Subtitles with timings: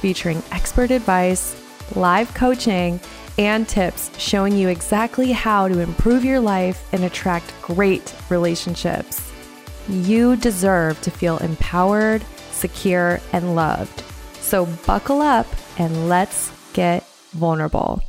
[0.00, 1.54] featuring expert advice,
[1.94, 2.98] live coaching,
[3.38, 9.32] and tips showing you exactly how to improve your life and attract great relationships.
[9.88, 14.02] You deserve to feel empowered, secure, and loved.
[14.40, 15.46] So buckle up
[15.78, 18.02] and let's get vulnerable.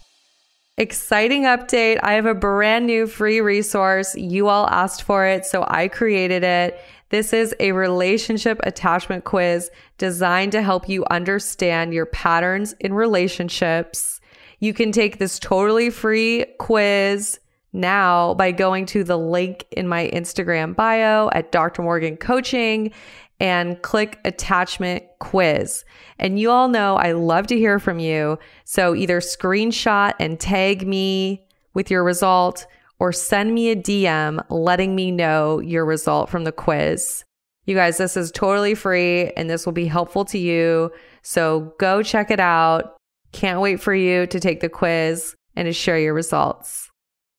[0.77, 1.99] Exciting update.
[2.01, 4.15] I have a brand new free resource.
[4.15, 6.79] You all asked for it, so I created it.
[7.11, 14.21] This is a relationship attachment quiz designed to help you understand your patterns in relationships.
[14.59, 17.37] You can take this totally free quiz
[17.73, 21.81] now by going to the link in my Instagram bio at Dr.
[21.81, 22.93] Morgan Coaching
[23.41, 25.83] and click attachment quiz.
[26.17, 28.39] And you all know I love to hear from you.
[28.63, 32.67] So either screenshot and tag me with your result
[33.01, 37.25] or send me a DM letting me know your result from the quiz.
[37.65, 40.91] You guys, this is totally free and this will be helpful to you.
[41.23, 42.95] So go check it out.
[43.31, 46.91] Can't wait for you to take the quiz and to share your results.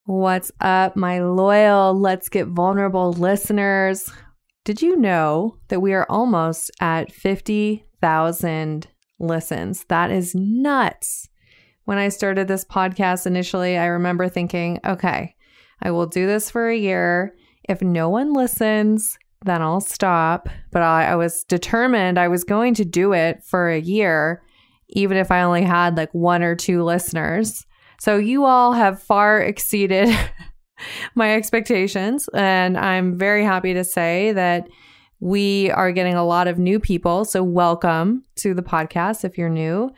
[0.06, 4.10] What's up, my loyal Let's Get Vulnerable listeners?
[4.64, 8.88] Did you know that we are almost at 50,000
[9.20, 9.84] listens?
[9.84, 11.28] That is nuts.
[11.84, 15.36] When I started this podcast initially, I remember thinking, okay,
[15.82, 17.34] I will do this for a year.
[17.68, 20.48] If no one listens, then I'll stop.
[20.70, 24.42] But I, I, was determined I was going to do it for a year,
[24.90, 27.66] even if I only had like one or two listeners.
[28.00, 30.08] So you all have far exceeded
[31.14, 32.28] my expectations.
[32.32, 34.68] And I'm very happy to say that
[35.20, 37.24] we are getting a lot of new people.
[37.24, 39.90] So welcome to the podcast if you're new.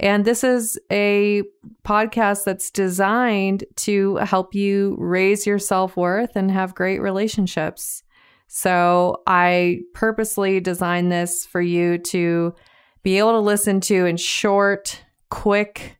[0.00, 1.42] And this is a
[1.84, 8.02] podcast that's designed to help you raise your self worth and have great relationships.
[8.46, 12.54] So I purposely designed this for you to
[13.02, 15.98] be able to listen to in short, quick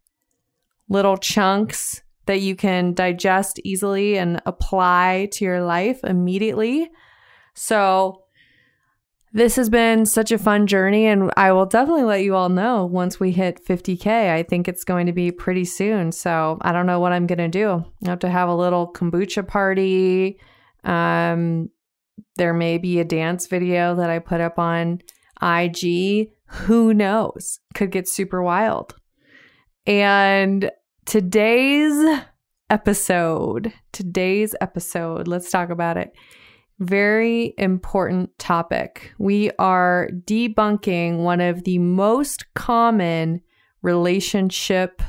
[0.89, 6.91] little chunks that you can digest easily and apply to your life immediately.
[7.55, 8.23] So
[9.33, 12.87] this has been such a fun journey, and I will definitely let you all know
[12.87, 14.33] once we hit 50K.
[14.33, 16.13] I think it's going to be pretty soon.
[16.13, 17.85] So I don't know what I'm going to do.
[18.05, 20.41] I have to have a little kombucha party.
[20.85, 21.69] Um,
[22.37, 25.03] there may be a dance video that I put up on
[25.43, 26.31] IG.
[26.47, 27.61] Who knows?
[27.75, 28.95] Could get super wild.
[29.87, 30.71] And
[31.05, 32.23] today's
[32.71, 36.15] episode, today's episode, let's talk about it
[36.79, 39.13] very important topic.
[39.19, 43.41] We are debunking one of the most common
[43.83, 45.03] relationship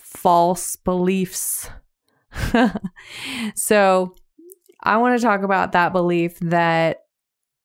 [0.00, 1.70] false beliefs.
[3.54, 4.14] so,
[4.82, 7.04] I want to talk about that belief that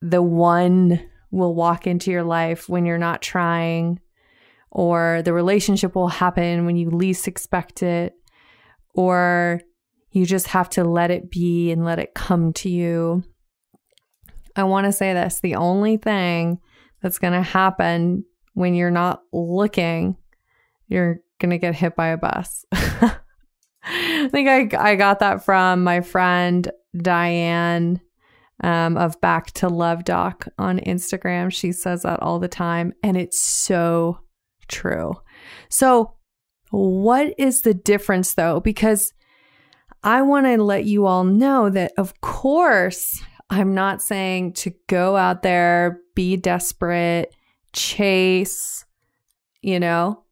[0.01, 3.99] the one will walk into your life when you're not trying,
[4.71, 8.13] or the relationship will happen when you least expect it,
[8.93, 9.61] or
[10.11, 13.23] you just have to let it be and let it come to you.
[14.55, 16.59] I want to say this the only thing
[17.01, 20.17] that's going to happen when you're not looking,
[20.87, 22.65] you're going to get hit by a bus.
[23.83, 28.01] I think I, I got that from my friend Diane
[28.61, 31.51] um, of Back to Love Doc on Instagram.
[31.51, 34.19] She says that all the time, and it's so
[34.67, 35.13] true.
[35.69, 36.15] So,
[36.71, 38.59] what is the difference though?
[38.59, 39.13] Because
[40.03, 45.17] I want to let you all know that, of course, I'm not saying to go
[45.17, 47.33] out there, be desperate,
[47.73, 48.85] chase,
[49.61, 50.23] you know.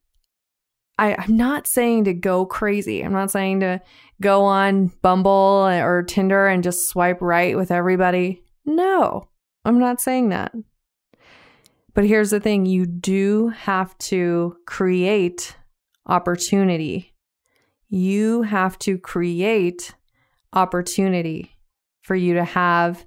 [1.00, 3.02] I, I'm not saying to go crazy.
[3.02, 3.81] I'm not saying to
[4.22, 8.42] go on Bumble or Tinder and just swipe right with everybody.
[8.66, 9.28] No,
[9.64, 10.54] I'm not saying that.
[11.94, 15.56] But here's the thing you do have to create
[16.06, 17.14] opportunity
[17.89, 19.94] you have to create
[20.54, 21.51] opportunity
[22.01, 23.06] for you to have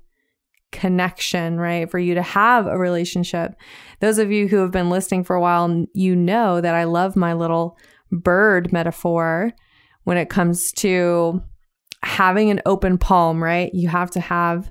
[0.73, 1.91] connection, right?
[1.91, 3.55] For you to have a relationship.
[4.01, 7.17] Those of you who have been listening for a while, you know that I love
[7.17, 7.77] my little
[8.13, 9.53] bird metaphor
[10.05, 11.43] when it comes to
[12.03, 13.73] having an open palm, right?
[13.75, 14.71] You have to have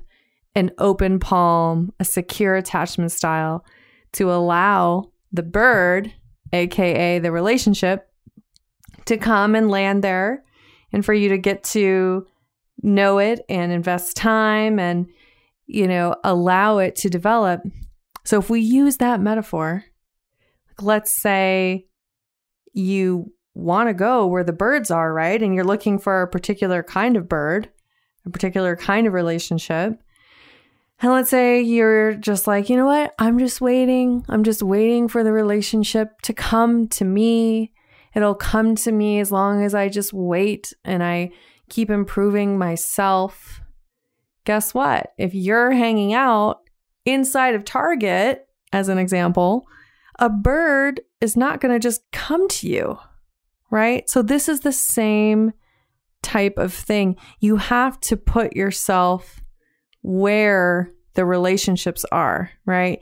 [0.54, 3.64] an open palm, a secure attachment style
[4.12, 6.12] to allow the bird
[6.52, 8.09] aka the relationship,
[9.06, 10.44] to come and land there
[10.92, 12.26] and for you to get to
[12.82, 15.06] know it and invest time and,
[15.66, 17.62] you know, allow it to develop.
[18.24, 19.84] So if we use that metaphor,
[20.80, 21.86] let's say
[22.72, 25.42] you want to go where the birds are, right?
[25.42, 27.68] And you're looking for a particular kind of bird,
[28.24, 30.00] a particular kind of relationship.
[31.02, 33.14] And let's say you're just like, you know what?
[33.18, 34.24] I'm just waiting.
[34.28, 37.72] I'm just waiting for the relationship to come to me.
[38.14, 41.30] It'll come to me as long as I just wait and I
[41.68, 43.60] keep improving myself.
[44.44, 45.12] Guess what?
[45.16, 46.60] If you're hanging out
[47.04, 49.66] inside of Target, as an example,
[50.18, 52.98] a bird is not going to just come to you,
[53.70, 54.08] right?
[54.08, 55.52] So, this is the same
[56.22, 57.16] type of thing.
[57.40, 59.40] You have to put yourself
[60.02, 63.00] where the relationships are, right?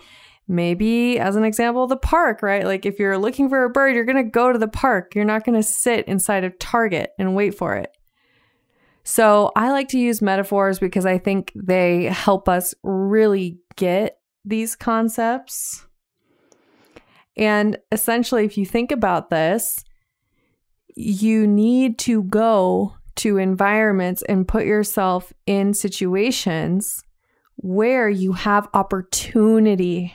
[0.51, 2.65] Maybe, as an example, the park, right?
[2.65, 5.15] Like if you're looking for a bird, you're going to go to the park.
[5.15, 7.91] You're not going to sit inside of Target and wait for it.
[9.05, 14.75] So I like to use metaphors because I think they help us really get these
[14.75, 15.87] concepts.
[17.37, 19.85] And essentially, if you think about this,
[20.97, 27.03] you need to go to environments and put yourself in situations
[27.57, 30.15] where you have opportunity,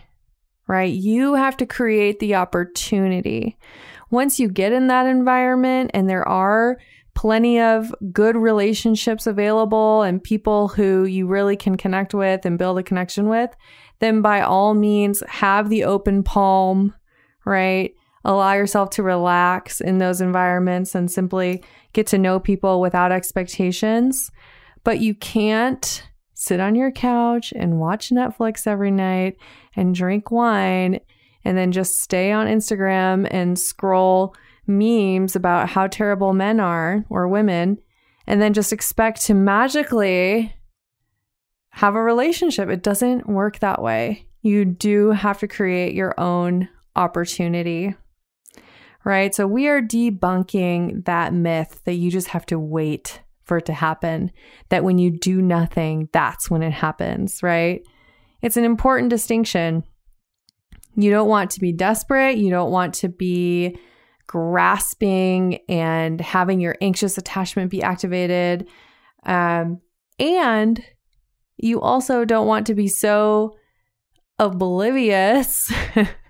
[0.67, 0.93] right?
[0.93, 3.57] You have to create the opportunity.
[4.09, 6.77] Once you get in that environment and there are
[7.15, 12.79] plenty of good relationships available and people who you really can connect with and build
[12.79, 13.55] a connection with,
[13.99, 16.93] then by all means have the open palm,
[17.45, 17.93] right?
[18.25, 24.31] Allow yourself to relax in those environments and simply get to know people without expectations.
[24.83, 26.03] But you can't
[26.43, 29.37] sit on your couch and watch Netflix every night
[29.75, 30.99] and drink wine
[31.45, 34.35] and then just stay on Instagram and scroll
[34.67, 37.77] memes about how terrible men are or women
[38.27, 40.53] and then just expect to magically
[41.69, 42.69] have a relationship.
[42.69, 44.27] It doesn't work that way.
[44.41, 47.95] You do have to create your own opportunity.
[49.03, 49.33] Right?
[49.35, 53.73] So we are debunking that myth that you just have to wait for it to
[53.73, 54.31] happen,
[54.69, 57.81] that when you do nothing, that's when it happens, right?
[58.41, 59.83] It's an important distinction.
[60.95, 62.37] You don't want to be desperate.
[62.37, 63.77] You don't want to be
[64.27, 68.67] grasping and having your anxious attachment be activated.
[69.25, 69.79] Um,
[70.19, 70.83] and
[71.57, 73.55] you also don't want to be so
[74.39, 75.71] oblivious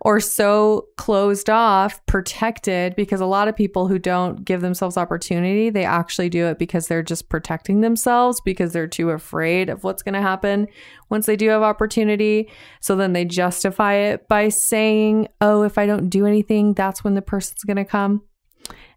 [0.00, 5.70] or so closed off, protected, because a lot of people who don't give themselves opportunity,
[5.70, 10.02] they actually do it because they're just protecting themselves because they're too afraid of what's
[10.02, 10.66] going to happen
[11.10, 12.50] once they do have opportunity.
[12.80, 17.14] So then they justify it by saying, oh, if I don't do anything, that's when
[17.14, 18.22] the person's going to come.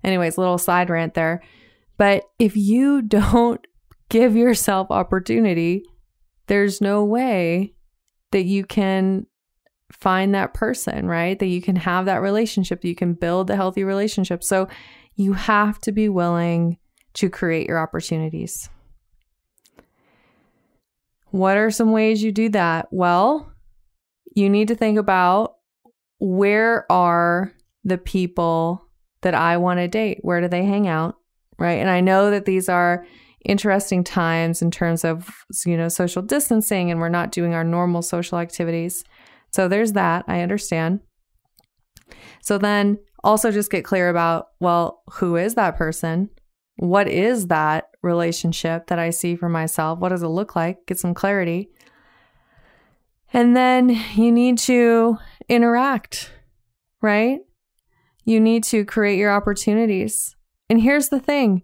[0.04, 1.42] Anyways, little side rant there.
[1.98, 3.66] But if you don't
[4.10, 5.84] give yourself opportunity,
[6.48, 7.74] there's no way
[8.32, 9.28] that you can
[10.00, 11.38] find that person, right?
[11.40, 14.44] That you can have that relationship, you can build a healthy relationship.
[14.44, 14.68] So
[15.16, 16.78] you have to be willing
[17.16, 18.70] to create your opportunities.
[21.30, 22.88] What are some ways you do that?
[22.92, 23.52] Well,
[24.36, 25.56] you need to think about
[26.20, 28.88] where are the people
[29.22, 30.20] that I want to date?
[30.22, 31.16] Where do they hang out?
[31.58, 31.80] Right.
[31.80, 33.06] And I know that these are
[33.46, 35.30] interesting times in terms of,
[35.66, 39.04] you know, social distancing and we're not doing our normal social activities.
[39.54, 40.26] So there's that.
[40.28, 41.02] I understand.
[42.42, 46.30] So then also just get clear about, well, who is that person?
[46.78, 50.00] What is that relationship that I see for myself?
[50.00, 50.86] What does it look like?
[50.88, 51.70] Get some clarity.
[53.32, 55.18] And then you need to
[55.50, 56.32] interact,
[57.02, 57.40] right?
[58.26, 60.36] You need to create your opportunities.
[60.70, 61.64] And here's the thing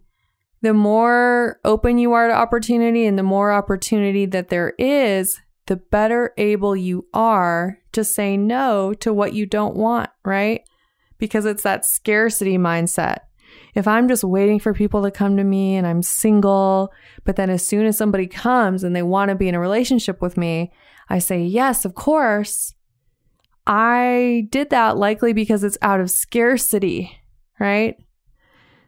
[0.62, 5.75] the more open you are to opportunity and the more opportunity that there is, the
[5.75, 10.63] better able you are to say no to what you don't want, right?
[11.19, 13.19] Because it's that scarcity mindset.
[13.75, 16.91] If I'm just waiting for people to come to me and I'm single,
[17.23, 20.23] but then as soon as somebody comes and they want to be in a relationship
[20.23, 20.73] with me,
[21.07, 22.73] I say, yes, of course.
[23.67, 27.15] I did that likely because it's out of scarcity,
[27.59, 27.95] right?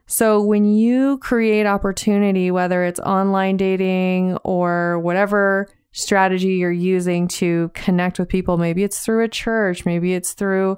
[0.06, 7.70] So when you create opportunity, whether it's online dating or whatever strategy you're using to
[7.74, 8.56] connect with people.
[8.56, 10.76] Maybe it's through a church, maybe it's through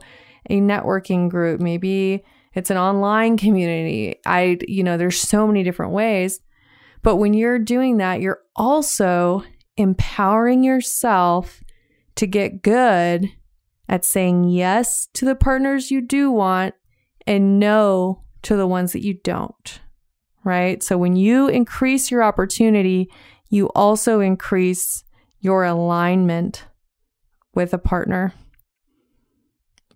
[0.51, 4.17] a networking group, maybe it's an online community.
[4.27, 6.41] I, you know, there's so many different ways.
[7.03, 9.45] But when you're doing that, you're also
[9.77, 11.63] empowering yourself
[12.17, 13.29] to get good
[13.89, 16.75] at saying yes to the partners you do want
[17.27, 19.81] and no to the ones that you don't,
[20.45, 20.83] right?
[20.83, 23.11] So when you increase your opportunity,
[23.51, 25.04] you also increase
[25.45, 26.65] your alignment
[27.55, 28.33] with a partner,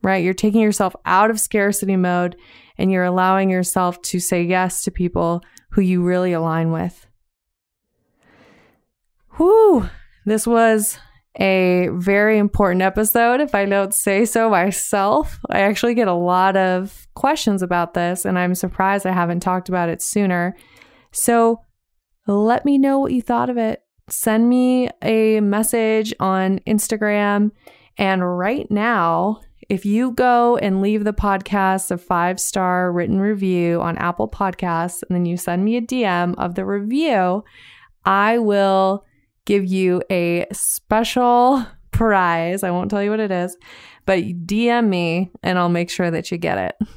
[0.03, 0.23] right?
[0.23, 2.37] You're taking yourself out of scarcity mode
[2.77, 7.07] and you're allowing yourself to say yes to people who you really align with.
[9.39, 9.89] Whew,
[10.27, 10.99] this was
[11.41, 15.39] a very important episode, if I don't say so myself.
[15.49, 19.71] I actually get a lot of questions about this, and I'm surprised I haven't talked
[19.71, 20.55] about it sooner.
[21.13, 21.63] So
[22.27, 23.81] let me know what you thought of it.
[24.09, 27.51] Send me a message on Instagram.
[27.97, 33.81] And right now, if you go and leave the podcast a five star written review
[33.81, 37.45] on Apple Podcasts, and then you send me a DM of the review,
[38.05, 39.05] I will
[39.45, 42.63] give you a special prize.
[42.63, 43.57] I won't tell you what it is,
[44.07, 46.89] but DM me and I'll make sure that you get it.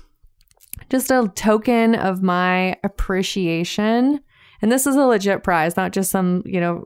[0.89, 4.22] Just a token of my appreciation.
[4.62, 6.86] And this is a legit prize, not just some, you know,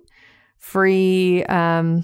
[0.57, 2.03] free um,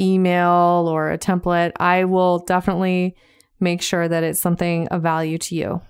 [0.00, 1.72] email or a template.
[1.78, 3.16] I will definitely
[3.60, 5.80] make sure that it's something of value to you.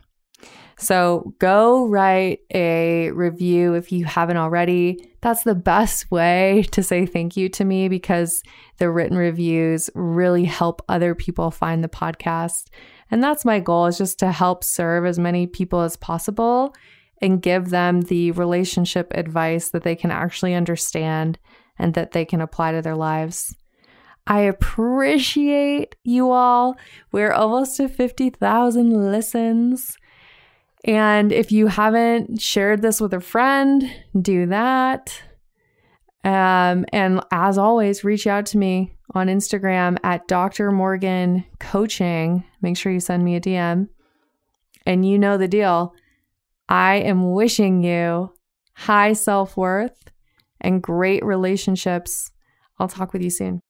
[0.80, 5.11] So go write a review if you haven't already.
[5.21, 8.45] That's the best way to say thank you to me because
[8.78, 12.68] the written reviews really help other people find the podcast.
[13.11, 16.75] And that's my goal is just to help serve as many people as possible
[17.21, 21.40] and give them the relationship advice that they can actually understand
[21.78, 23.54] and that they can apply to their lives.
[24.26, 26.76] I appreciate you all.
[27.12, 29.97] We're almost to 50,000 listens.
[30.85, 35.23] And if you haven't shared this with a friend, do that.
[36.25, 40.70] Um, and as always, reach out to me on Instagram at Dr.
[40.73, 42.44] Morgan Coaching.
[42.61, 43.88] Make sure you send me a DM.
[44.85, 45.94] And you know the deal.
[46.68, 48.32] I am wishing you
[48.75, 50.11] high self worth
[50.60, 52.30] and great relationships.
[52.78, 53.62] I'll talk with you soon.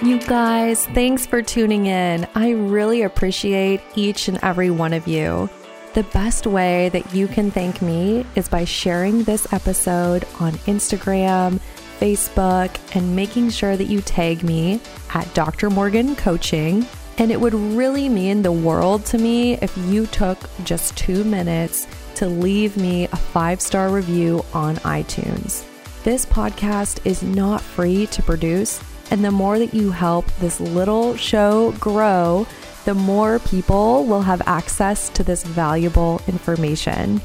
[0.00, 2.28] You guys, thanks for tuning in.
[2.36, 5.50] I really appreciate each and every one of you.
[5.94, 11.58] The best way that you can thank me is by sharing this episode on Instagram,
[11.98, 14.80] Facebook, and making sure that you tag me
[15.14, 15.68] at Dr.
[15.68, 16.86] Morgan Coaching.
[17.18, 21.86] And it would really mean the world to me if you took just two minutes
[22.14, 25.64] to leave me a five star review on iTunes.
[26.04, 31.16] This podcast is not free to produce and the more that you help this little
[31.16, 32.46] show grow,
[32.84, 37.20] the more people will have access to this valuable information.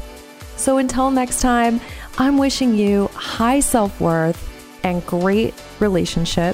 [0.56, 1.82] So until next time,
[2.18, 4.50] I'm wishing you high self worth
[4.84, 6.53] and great relationships.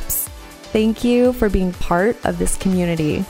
[0.71, 3.25] Thank you for being part of this community.